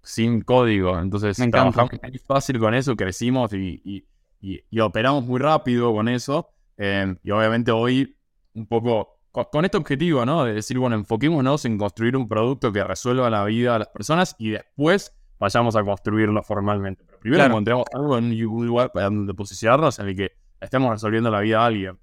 [0.03, 0.99] sin código.
[0.99, 4.05] Entonces Me trabajamos muy fácil con eso, crecimos y, y-
[4.41, 6.51] y- y operamos muy rápido con eso.
[6.77, 8.17] eh, y obviamente hoy
[8.55, 10.45] un poco co- con este objetivo, ¿no?
[10.45, 14.37] De decir, bueno, enfoquémonos en construir un producto que resuelva la vida de las personas
[14.39, 17.03] y después vayamos a construirlo formalmente.
[17.05, 17.51] Pero primero Claro.
[17.55, 21.59] encontremos algo en un lugar para donde posicionarnos en el que estemos resolviendo la vida
[21.59, 21.99] de alguien.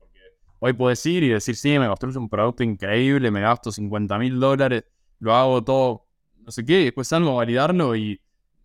[0.60, 4.40] Hoy puedes ir y decir, sí, me construyo un producto increíble, me gasto 50 mil
[4.40, 4.84] dólares,
[5.20, 6.06] lo hago todo,
[6.44, 8.20] no sé qué, y después salgo a validarlo y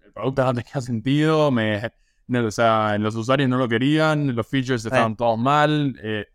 [0.04, 1.80] el producto no tenía sentido, me,
[2.28, 5.98] no, o sea, los usuarios no lo querían, los features estaban todos mal.
[6.02, 6.26] eh,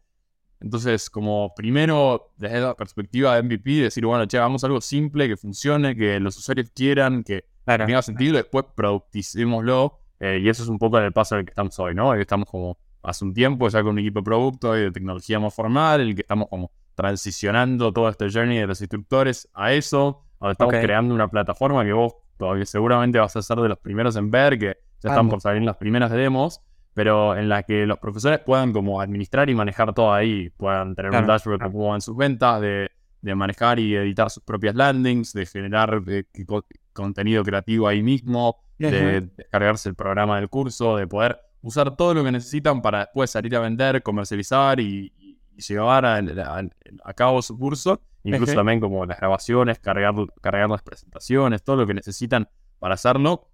[0.62, 5.38] entonces, como primero, desde la perspectiva de MVP, decir, bueno, che, hagamos algo simple, que
[5.38, 7.86] funcione, que los usuarios quieran, que Claro.
[7.86, 10.00] tenga sentido, después producticémoslo.
[10.20, 12.10] eh, y eso es un poco el paso en el que estamos hoy, ¿no?
[12.10, 15.40] Hoy estamos como hace un tiempo ya con un equipo de producto y de tecnología
[15.40, 20.24] más formal, el que estamos como transicionando todo este journey de los instructores a eso.
[20.40, 24.16] Ahora estamos creando una plataforma que vos todavía seguramente vas a ser de los primeros
[24.16, 24.66] en ver, que
[25.02, 26.62] ya están por salir las primeras demos,
[26.94, 31.12] pero en la que los profesores puedan como administrar y manejar todo ahí, puedan tener
[31.12, 32.90] un dashboard de cómo van sus ventas, de,
[33.22, 36.02] de manejar y editar sus propias landings, de generar
[36.46, 38.58] co- contenido creativo ahí mismo,
[38.92, 43.32] de descargarse el programa del curso, de poder usar todo lo que necesitan para después
[43.32, 45.12] salir a vender, comercializar y,
[45.58, 48.02] llevar a, cabo su curso.
[48.24, 52.50] Incluso también como las grabaciones, cargar, cargar las presentaciones, todo lo que necesitan
[52.80, 53.50] para hacerlo,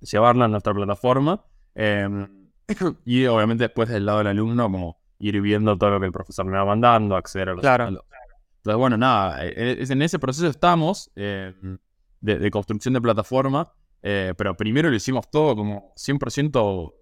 [0.00, 1.44] llevarlo a nuestra plataforma.
[1.74, 2.48] Em,
[3.04, 6.46] y obviamente después del lado del alumno, como ir viendo todo lo que el profesor
[6.46, 7.60] me va mandando, acceder a los...
[7.60, 7.88] Claro.
[7.88, 11.78] Entonces, bueno, nada, e, e, en ese proceso estamos em,
[12.20, 13.72] de, construcción de plataforma,
[14.02, 16.97] eh, pero primero lo hicimos todo como 100%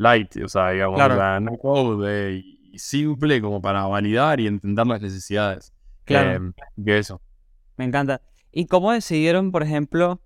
[0.00, 0.98] light, o sea, digamos,
[1.42, 5.72] no code y simple como para validar y entender las necesidades.
[6.04, 6.32] Claro.
[6.32, 7.20] Em, que eso.
[7.76, 8.22] Me encanta.
[8.50, 10.20] ¿Y cómo decidieron, por ejemplo,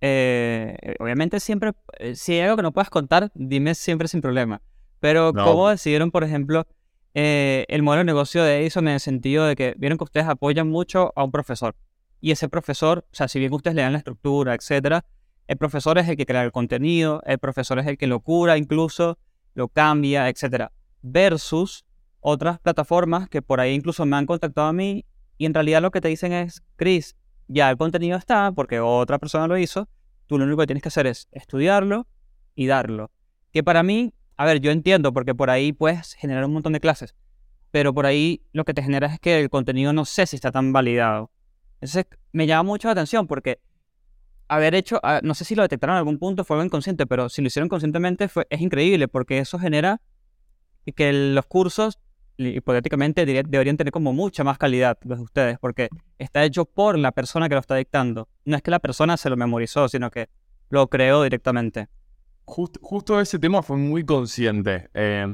[0.00, 4.62] eh, obviamente siempre, eh, si hay algo que no puedas contar, dime siempre sin problema.
[5.00, 6.66] Pero ¿cómo decidieron, por ejemplo,
[7.14, 10.26] eh, el modelo de negocio de Edison en el sentido de que vieron que ustedes
[10.26, 11.74] apoyan mucho a un profesor?
[12.20, 15.04] Y ese profesor, o sea, si bien ustedes le dan la estructura, etcétera,
[15.46, 18.56] el profesor es el que crea el contenido, el profesor es el que lo cura
[18.56, 19.18] incluso,
[19.54, 20.72] lo cambia, etcétera.
[21.02, 21.84] Versus
[22.20, 25.04] otras plataformas que por ahí incluso me han contactado a mí
[25.38, 27.16] y en realidad lo que te dicen es, Chris,
[27.48, 29.88] ya el contenido está porque otra persona lo hizo,
[30.26, 32.06] tú lo único que tienes que hacer es estudiarlo
[32.54, 33.10] y darlo.
[33.52, 36.80] Que para mí, a ver, yo entiendo porque por ahí puedes generar un montón de
[36.80, 37.14] clases,
[37.70, 40.52] pero por ahí lo que te genera es que el contenido no sé si está
[40.52, 41.30] tan validado.
[41.74, 43.60] Entonces me llama mucho la atención porque
[44.54, 47.28] haber hecho, ah, no sé si lo detectaron en algún punto, fue algo inconsciente, pero
[47.28, 50.00] si lo hicieron conscientemente fue, es increíble porque eso genera
[50.94, 51.98] que los cursos
[52.36, 55.88] hipotéticamente deberían tener como mucha más calidad los de ustedes, porque
[56.18, 58.28] está hecho por la persona que lo está dictando.
[58.44, 60.28] No es que la persona se lo memorizó, sino que
[60.68, 61.88] lo creó directamente.
[62.44, 64.90] justo ese tema fue muy consciente.
[64.92, 65.32] Eh,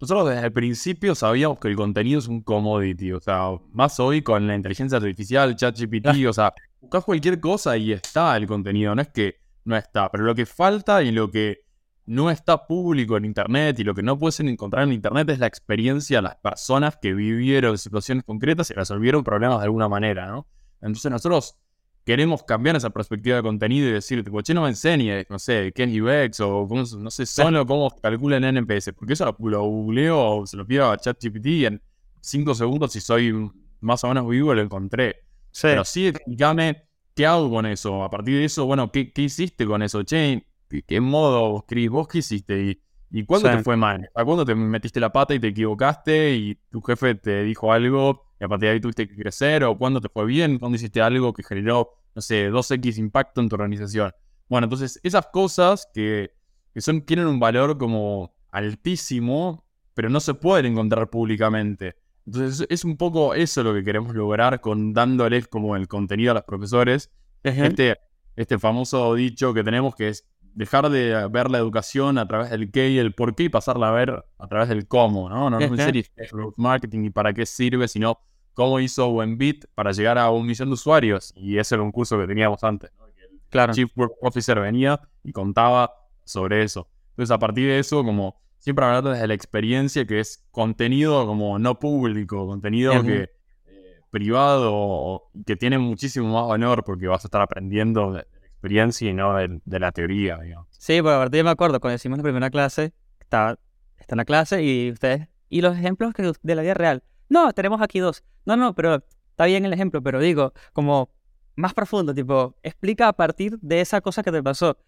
[0.00, 4.22] nosotros desde el principio sabíamos que el contenido es un commodity, o sea, más hoy
[4.22, 6.52] con la inteligencia artificial, ChatGPT, o sea,
[6.86, 10.46] buscas cualquier cosa y está el contenido, no es que no está, pero lo que
[10.46, 11.64] falta y lo que
[12.06, 15.48] no está público en Internet y lo que no puedes encontrar en Internet es la
[15.48, 20.46] experiencia de las personas que vivieron situaciones concretas y resolvieron problemas de alguna manera, ¿no?
[20.80, 21.56] Entonces nosotros
[22.04, 25.72] queremos cambiar esa perspectiva de contenido y decir, tipo, che, no me enseñes, no sé,
[25.74, 30.56] qué es o no sé, solo cómo calculan NPS, porque eso lo, googleo o se
[30.56, 31.82] lo pido a ChatGPT y en
[32.20, 33.34] cinco segundos, si soy
[33.80, 35.25] más o menos vivo, lo encontré.
[35.62, 38.04] Pero sí, explícame qué hago con eso.
[38.04, 40.02] A partir de eso, bueno, ¿qué, qué hiciste con eso?
[40.02, 40.46] Che,
[40.86, 41.90] ¿qué modo, Chris?
[41.90, 42.80] ¿Vos qué hiciste?
[43.10, 44.10] ¿Y, cuándo te fue mal?
[44.14, 48.26] ¿A cuándo te metiste la pata y te equivocaste y tu jefe te dijo algo
[48.38, 49.64] y a partir de ahí tuviste que crecer?
[49.64, 50.58] ¿O cuándo te fue bien?
[50.58, 54.12] ¿Cuándo hiciste algo que generó, no sé, 2X impacto en tu organización?
[54.48, 56.32] Bueno, entonces esas cosas que,
[56.76, 59.64] son, tienen un valor como altísimo,
[59.94, 61.96] pero no se pueden encontrar públicamente.
[62.26, 66.34] Entonces es un poco eso lo que queremos lograr con dándoles como el contenido a
[66.34, 67.10] los profesores.
[67.42, 67.96] Este,
[68.34, 72.72] este famoso dicho que tenemos que es dejar de ver la educación a través del
[72.72, 75.50] qué y el por qué y pasarla a ver a través del cómo, ¿no?
[75.50, 78.18] No, no es marketing y para qué sirve, sino
[78.54, 81.32] cómo hizo Buenbit para llegar a un millón de usuarios.
[81.36, 83.06] Y ese era un curso que teníamos antes, ¿no?
[83.06, 83.12] el
[83.50, 83.74] claro.
[83.74, 85.92] Chief Work Officer venía y contaba
[86.24, 86.88] sobre eso.
[87.10, 91.58] Entonces, a partir de eso, como siempre hablando desde la experiencia, que es contenido como
[91.58, 93.30] no público, contenido que
[93.66, 99.12] eh, privado, que tiene muchísimo más valor porque vas a estar aprendiendo de, experiencia y
[99.12, 100.66] no de, la teoría, digamos.
[100.70, 103.58] Sí, porque aparte yo me acuerdo, cuando hicimos la primera clase, estaba,
[103.98, 107.02] está en la clase y ustedes, y los ejemplos que, de la vida real.
[107.28, 108.24] No, tenemos aquí dos.
[108.44, 111.10] No, no, pero está bien el ejemplo, pero digo, como
[111.54, 114.78] más profundo, tipo, explica a partir de esa cosa que te pasó.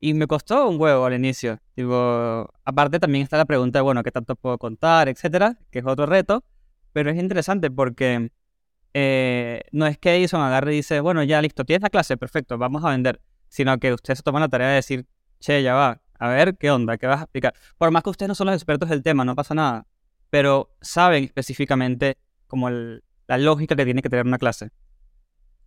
[0.00, 1.58] Y me costó un huevo al inicio.
[1.74, 5.58] Tipo, aparte también está la pregunta de, bueno, ¿qué tanto puedo contar, etcétera?
[5.70, 6.44] Que es otro reto.
[6.92, 8.30] Pero es interesante porque
[8.94, 12.56] eh, no es que Edison agarre y dice, bueno, ya listo, tienes la clase, perfecto,
[12.58, 13.20] vamos a vender.
[13.48, 15.06] Sino que usted se toma la tarea de decir,
[15.38, 17.54] che, ya va, a ver qué onda, qué vas a explicar.
[17.78, 19.86] Por más que ustedes no son los expertos del tema, no pasa nada.
[20.30, 24.70] Pero saben específicamente como la lógica que tiene que tener una clase.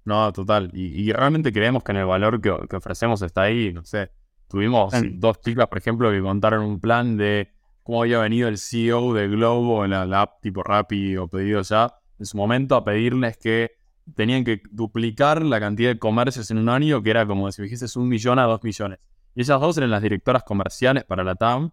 [0.06, 0.72] No, total.
[0.74, 3.72] Y, realmente creemos que en el valor que, ofrecemos está ahí.
[3.74, 4.12] No sé,
[4.49, 7.51] tuvimos dos chicas, por ejemplo, que contaron un plan de
[7.83, 11.95] cómo había venido el CEO de Globo en la, app tipo Rappi o pedido ya
[12.19, 13.71] en su momento a pedirles que
[14.15, 17.97] tenían que duplicar la cantidad de comercios en un año, que era como si dijese
[17.97, 18.99] un millón a dos millones.
[19.35, 21.71] Y ellas dos eran las directoras comerciales para la TAM.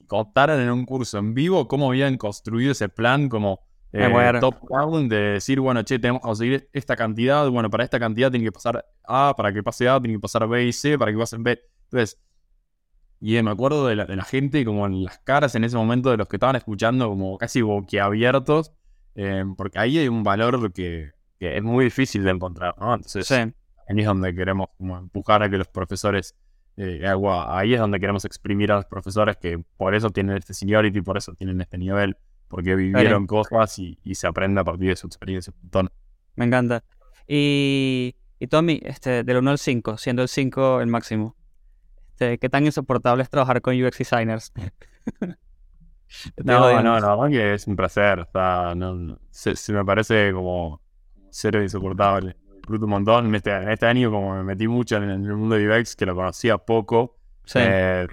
[0.00, 3.60] Y contaron en un curso en vivo cómo habían construido ese plan como
[3.92, 7.48] eh, top down de decir, bueno, che, tenemos que conseguir esta cantidad.
[7.48, 10.46] Bueno, para esta cantidad tiene que pasar A, para que pase A, tiene que pasar
[10.46, 11.58] B y C, para que pasen B.
[11.90, 12.18] Entonces,
[13.20, 16.10] y me acuerdo de la, de la gente, como en las caras en ese momento
[16.10, 18.72] de los que estaban escuchando, como casi boquiabiertos
[19.20, 22.94] eh, porque ahí hay un valor que, es muy difícil de encontrar, ¿no?
[22.94, 23.52] Entonces, ahí
[23.96, 26.36] es donde queremos como empujar a que los profesores,
[26.76, 27.04] eh,
[27.48, 31.16] ahí es donde queremos exprimir a los profesores que por eso tienen este seniority, por
[31.16, 35.52] eso tienen este nivel, porque vivieron cosas y, se aprende a partir de su experiencia.
[36.36, 36.84] Me encanta.
[37.26, 41.34] Y, y Tommy, este, del 1 al 5, siendo el 5 el máximo,
[42.18, 44.52] este, ¿qué tan insoportable es trabajar con UX designers?
[46.44, 48.20] no, no, no, no, que es un placer.
[48.20, 50.80] O sea, no, se, me parece como
[51.30, 52.36] cero insoportable.
[52.56, 53.26] Disfruto un montón.
[53.26, 56.06] En este, en este año, como me metí mucho en, el mundo de UX, que
[56.06, 57.16] lo conocía poco.
[57.54, 58.06] Eh,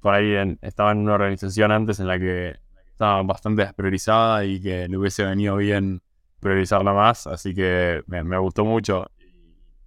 [0.00, 4.88] por ahí estaba en una organización antes en la que estaba bastante despriorizada y que
[4.88, 6.00] le hubiese venido bien
[6.40, 9.10] priorizarla más, así que me, gustó mucho.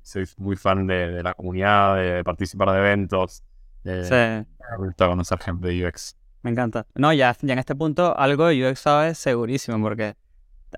[0.02, 3.44] Soy muy fan de, la comunidad, de participar de eventos.
[3.84, 4.46] sí.
[4.72, 6.16] Me gusta conocer gente de UX.
[6.42, 6.86] Me encanta.
[6.96, 10.16] No, ya, ya en este punto algo de UX sabes segurísimo porque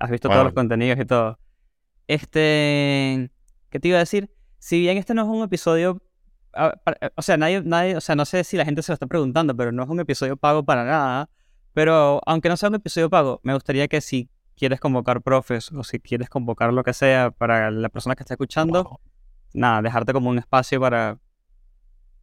[0.00, 1.38] has visto todos los contenidos y todo.
[2.08, 3.30] Este,
[3.70, 4.30] ¿qué te iba a decir?
[4.58, 6.02] Si bien este no es un episodio,
[7.16, 9.56] o sea, nadie, nadie, o sea, no sé si la gente se lo está preguntando,
[9.56, 11.30] pero no es un episodio pago para nada.
[11.72, 15.84] Pero aunque no sea un episodio pago, me gustaría que si quieres convocar profes o
[15.84, 19.00] si quieres convocar lo que sea para la persona que está escuchando,
[19.54, 21.18] nada, dejarte como un espacio para,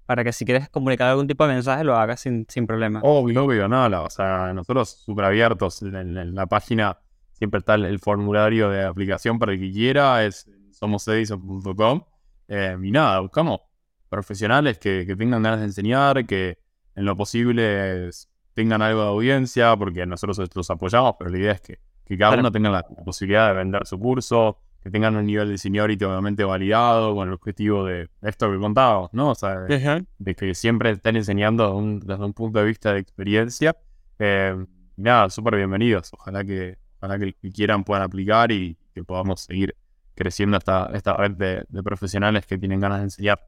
[0.06, 3.02] para que si quieres comunicar algún tipo de mensaje lo hagas sin, sin problema.
[3.04, 6.98] Obvio, obvio, nada, o sea, nosotros súper abiertos en, la página
[7.34, 12.04] siempre está el, formulario de aplicación para el que quiera, es somosedison.com
[12.48, 13.62] eh, y nada, buscamos
[14.10, 16.58] profesionales que, que tengan ganas de enseñar, que
[16.96, 18.10] en lo posible
[18.54, 22.40] tengan algo de audiencia, porque nosotros los apoyamos, pero la idea es que que cada
[22.40, 26.44] uno tenga la, posibilidad de vender su curso, que tengan un nivel de seniority obviamente
[26.44, 29.32] validado con el objetivo de esto que contábamos, ¿no?
[29.32, 33.76] O sea, de, que siempre estén enseñando desde un punto de vista de experiencia.
[34.20, 34.56] Eh,
[34.96, 36.14] nada, súper bienvenidos.
[36.14, 39.76] Ojalá que, ojalá que, quieran puedan aplicar y que podamos seguir
[40.16, 43.40] creciendo esta, esta red de, profesionales que tienen ganas de enseñar.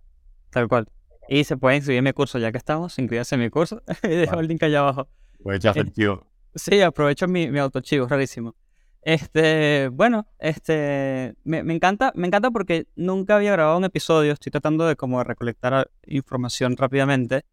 [0.50, 0.88] Tal cual.
[1.30, 3.82] Y se pueden inscribir en mi curso, ya que estamos, inscribirse en mi curso.
[4.04, 5.08] Dejo el link allá abajo.
[5.41, 6.28] Pues ya sentido.
[6.56, 8.54] Sí, aprovecho mi, mi autochivo, rarísimo.
[9.03, 14.85] Este, bueno, este, me, encanta, me encanta porque nunca había grabado un episodio, estoy tratando
[14.85, 17.43] de como recolectar información rápidamente.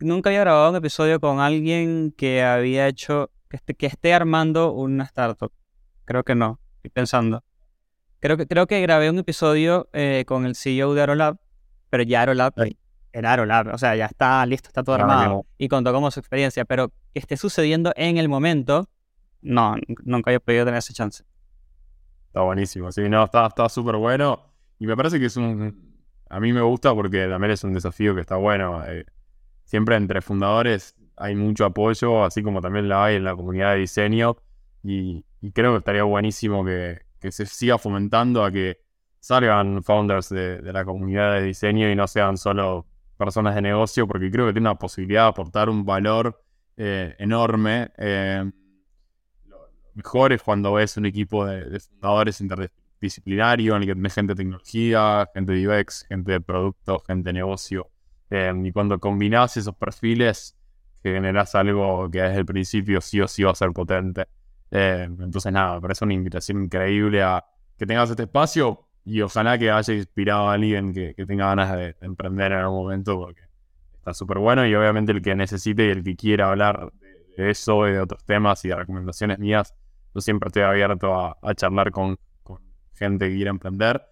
[0.00, 4.72] Nunca había grabado un episodio con alguien que había hecho, que esté, que esté armando
[4.72, 5.52] una startup.
[6.06, 7.44] Creo que no, estoy pensando.
[8.20, 11.36] Creo que, creo que grabé un episodio eh, con el CEO de Aerolab,
[11.90, 12.54] pero ya Aerolab
[13.12, 16.64] era Aerolab, o sea, ya está listo, está todo armado y contó como su experiencia,
[16.64, 18.88] pero que esté sucediendo en el momento,
[19.44, 21.24] no, nunca había podido tener esa chance.
[22.26, 25.94] Está buenísimo, sí, no, está súper bueno y me parece que es un...
[26.28, 28.82] A mí me gusta porque también es un desafío que está bueno.
[28.86, 29.04] Eh,
[29.64, 33.80] siempre entre fundadores hay mucho apoyo, así como también la hay en la comunidad de
[33.80, 34.36] diseño
[34.82, 38.80] y, creo que estaría buenísimo que, se siga fomentando a que
[39.20, 44.06] salgan founders de, de la comunidad de diseño y no sean solo personas de negocio,
[44.06, 46.42] porque creo que tiene una posibilidad de aportar un valor
[46.76, 47.90] eh, enorme.
[47.96, 48.50] Eh,
[49.94, 54.36] mejor es cuando ves un equipo de, fundadores interdisciplinario en el que tenés gente de
[54.36, 57.90] tecnología, gente de UX, gente de producto, gente de negocio.
[58.30, 60.56] Eh, y cuando combinás esos perfiles,
[61.02, 64.26] generás algo que desde el principio sí o sí va a ser potente.
[64.70, 67.44] entonces, nada, me parece una invitación increíble a
[67.78, 71.96] que tengas este espacio y ojalá que haya inspirado a alguien que, tenga ganas de,
[72.00, 73.42] emprender en algún momento, porque
[73.94, 74.66] está súper bueno.
[74.66, 76.90] Y obviamente el que necesite y el que quiera hablar
[77.36, 79.74] de, eso y de otros temas y de recomendaciones mías,
[80.14, 82.18] yo siempre estoy abierto a, charlar con,
[82.92, 84.02] gente que quiera emprender.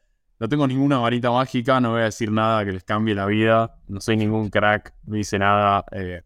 [0.40, 3.76] No tengo ninguna varita mágica, no voy a decir nada que les cambie la vida.
[3.86, 6.22] No soy ningún crack, no hice nada eh,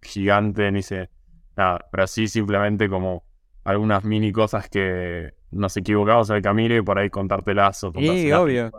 [0.00, 1.10] gigante, ni hice
[1.56, 1.86] nada.
[1.90, 3.24] Pero sí simplemente como
[3.64, 8.32] algunas mini cosas que nos equivocamos en el camino y por ahí contártelas o Sí,
[8.32, 8.70] obvio.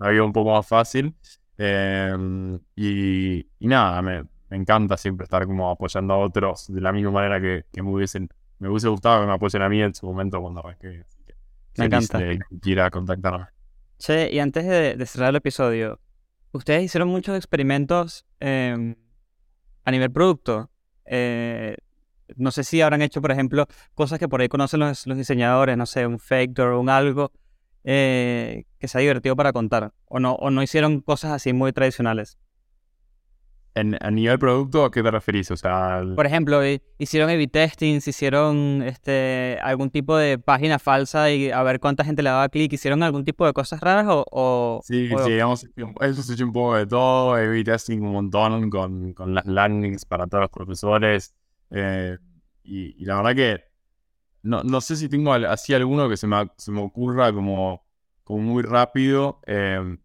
[0.00, 1.14] Había un poco más fácil.
[1.58, 7.40] Em, y, nada, me, encanta siempre estar como apoyando a otros de la misma manera
[7.40, 8.30] que, me hubiesen
[8.60, 11.04] me hubiese gustado que me apoyen a mí en su momento cuando arranqué.
[11.78, 12.20] me encanta.
[12.60, 13.46] quiera contactarme.
[13.98, 15.98] Che, y antes de, cerrar el episodio,
[16.52, 18.94] ustedes hicieron muchos experimentos em,
[19.84, 20.70] a nivel producto.
[21.06, 21.76] Eh,
[22.36, 25.86] no sé si habrán hecho, por ejemplo, cosas que por ahí conocen los, diseñadores, no
[25.86, 27.32] sé, un factor o un algo
[27.82, 29.92] eh, que sea divertido para contar.
[30.04, 32.38] O no, o no hicieron cosas así muy tradicionales.
[33.74, 35.50] En, a nivel producto, ¿a qué te referís?
[35.52, 36.60] O sea, Por ejemplo,
[36.98, 42.22] hicieron A-B testing, hicieron este, algún tipo de página falsa y a ver cuánta gente
[42.22, 44.80] le daba clic, hicieron algún tipo de cosas raras o...
[44.82, 45.66] sí, sí, digamos,
[46.00, 50.04] eso se hecho un poco de todo, A-B testing un montón con, con las landings
[50.04, 51.32] para todos los profesores,
[51.70, 52.18] eh,
[52.64, 53.64] y, la verdad que
[54.42, 57.84] no, no, sé si tengo así alguno que se me, se me ocurra como,
[58.24, 59.40] como muy rápido.
[59.46, 59.98] Em,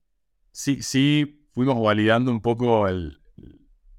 [0.52, 3.20] sí, sí, fuimos validando un poco el,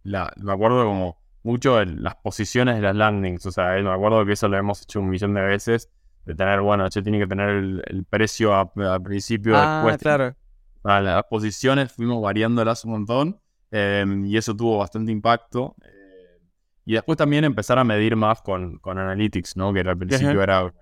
[0.06, 4.24] la, me acuerdo como mucho en las posiciones de las landings, o sea, me acuerdo
[4.26, 5.90] que eso lo hemos hecho un millón de veces,
[6.24, 9.98] de tener, bueno, che, tiene que tener el, precio al principio, ah, después.
[9.98, 10.34] claro.
[10.82, 13.40] las posiciones fuimos variándolas un montón
[13.70, 15.76] em, y eso tuvo bastante impacto.
[15.84, 16.40] Eh,
[16.84, 19.72] y después también empezar a medir más con, con Analytics, ¿no?
[19.72, 20.72] Que al principio era un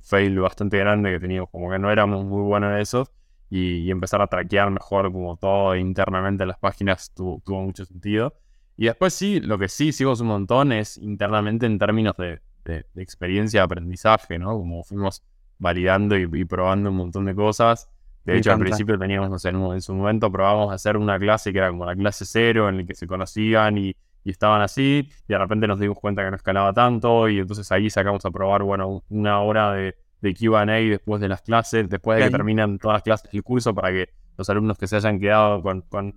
[0.00, 3.08] fail bastante grande que teníamos, como que no éramos muy buenos en eso.
[3.50, 8.34] Y, empezar a traquear mejor como todo internamente en las páginas tuvo, tuvo mucho sentido.
[8.76, 13.02] Y después sí, lo que sí hicimos un montón es internamente en términos de, de,
[13.02, 14.52] experiencia de aprendizaje, ¿no?
[14.58, 15.22] Como fuimos
[15.58, 17.90] validando y, probando un montón de cosas.
[18.24, 21.58] De hecho, al principio teníamos, no sé, en, su momento probábamos hacer una clase que
[21.58, 25.32] era como la clase cero, en la que se conocían y, y, estaban así, y
[25.32, 28.62] de repente nos dimos cuenta que no escalaba tanto, y entonces ahí sacamos a probar,
[28.64, 32.96] bueno, una hora de, de QA después de las clases, después de que terminan todas
[32.96, 36.14] las clases del curso, para que los alumnos que se hayan quedado con, con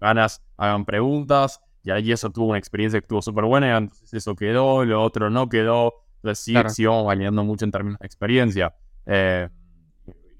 [0.00, 4.34] ganas hagan preguntas y ahí eso tuvo una experiencia que estuvo súper buena, entonces eso
[4.34, 5.94] quedó, lo otro no quedó.
[6.16, 8.74] Entonces sí, sí vamos variando mucho en términos de experiencia.
[9.06, 9.48] Eh,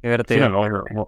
[0.02, 0.48] Qué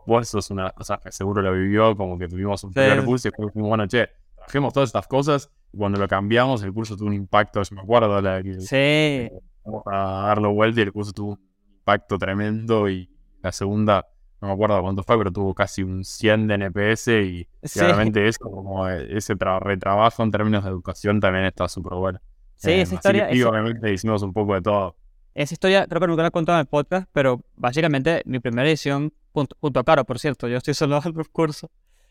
[0.06, 3.30] vos, sos una cosa que seguro lo vivió, como que tuvimos un primer curso y
[3.30, 7.08] fue como, bueno, che, trajimos todas estas cosas y cuando lo cambiamos el curso tuvo
[7.08, 9.34] un impacto, yo me acuerdo, la, que, sí.
[9.64, 11.51] vamos a darlo vuelta y el curso tuvo un
[11.82, 13.10] impacto tremendo y
[13.42, 14.06] la segunda
[14.40, 18.40] no me acuerdo cuánto fue, pero tuvo casi un 100 de NPS y claramente eso,
[18.40, 22.20] como ese retrabajo en términos de educación también está súper bueno.
[22.56, 23.26] Sí, esa historia...
[23.26, 24.96] Así obviamente hicimos un poco de todo.
[25.34, 28.68] Esa historia creo que nunca la he contado en el podcast, pero básicamente mi primera
[28.68, 31.70] edición, junto, a Caro, por cierto, yo estoy solo el curso,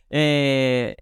[0.09, 0.95] eh,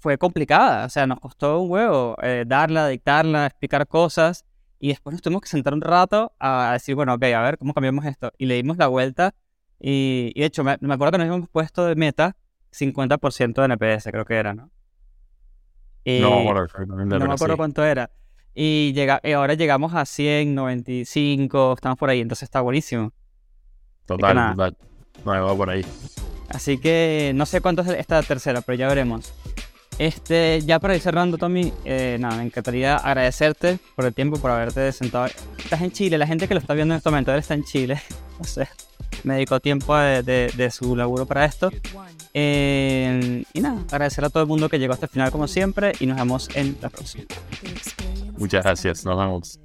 [0.00, 4.46] fue complicada, o sea, nos costó un huevo eh, darla, dictarla, explicar cosas,
[4.80, 7.74] y después nos tuvimos que sentar un rato a decir, bueno, ok, a ver, ¿cómo
[7.74, 8.32] cambiamos esto?
[8.38, 9.34] Y le dimos la vuelta
[9.78, 12.36] y, de hecho, me, acuerdo que nos habíamos puesto de meta
[12.72, 14.70] 50% de NPS, creo que era, ¿no?
[16.06, 18.10] no me acuerdo, no me acuerdo cuánto era.
[18.54, 23.12] Y, llega, y ahora llegamos a 100, 95, estamos por ahí, entonces está buenísimo.
[24.06, 24.76] Total, total.
[25.24, 25.84] No, va por ahí.
[26.48, 29.32] Así que no sé cuánto es esta tercera, pero ya veremos.
[30.00, 34.50] Este, ya para ir cerrando, Tommy, eh, nada, me encantaría agradecerte por el tiempo, por
[34.50, 35.26] haberte sentado.
[35.58, 38.00] Estás en Chile, la gente que lo está viendo en este momento, está en Chile.
[38.38, 38.66] no sé
[39.24, 41.70] me dedicó tiempo de, su laburo para esto.
[42.32, 45.92] Eh, y nada, agradecer a todo el mundo que llegó hasta el final como siempre
[46.00, 47.24] y nos vemos en la próxima.
[48.38, 49.60] Muchas gracias, nos vemos.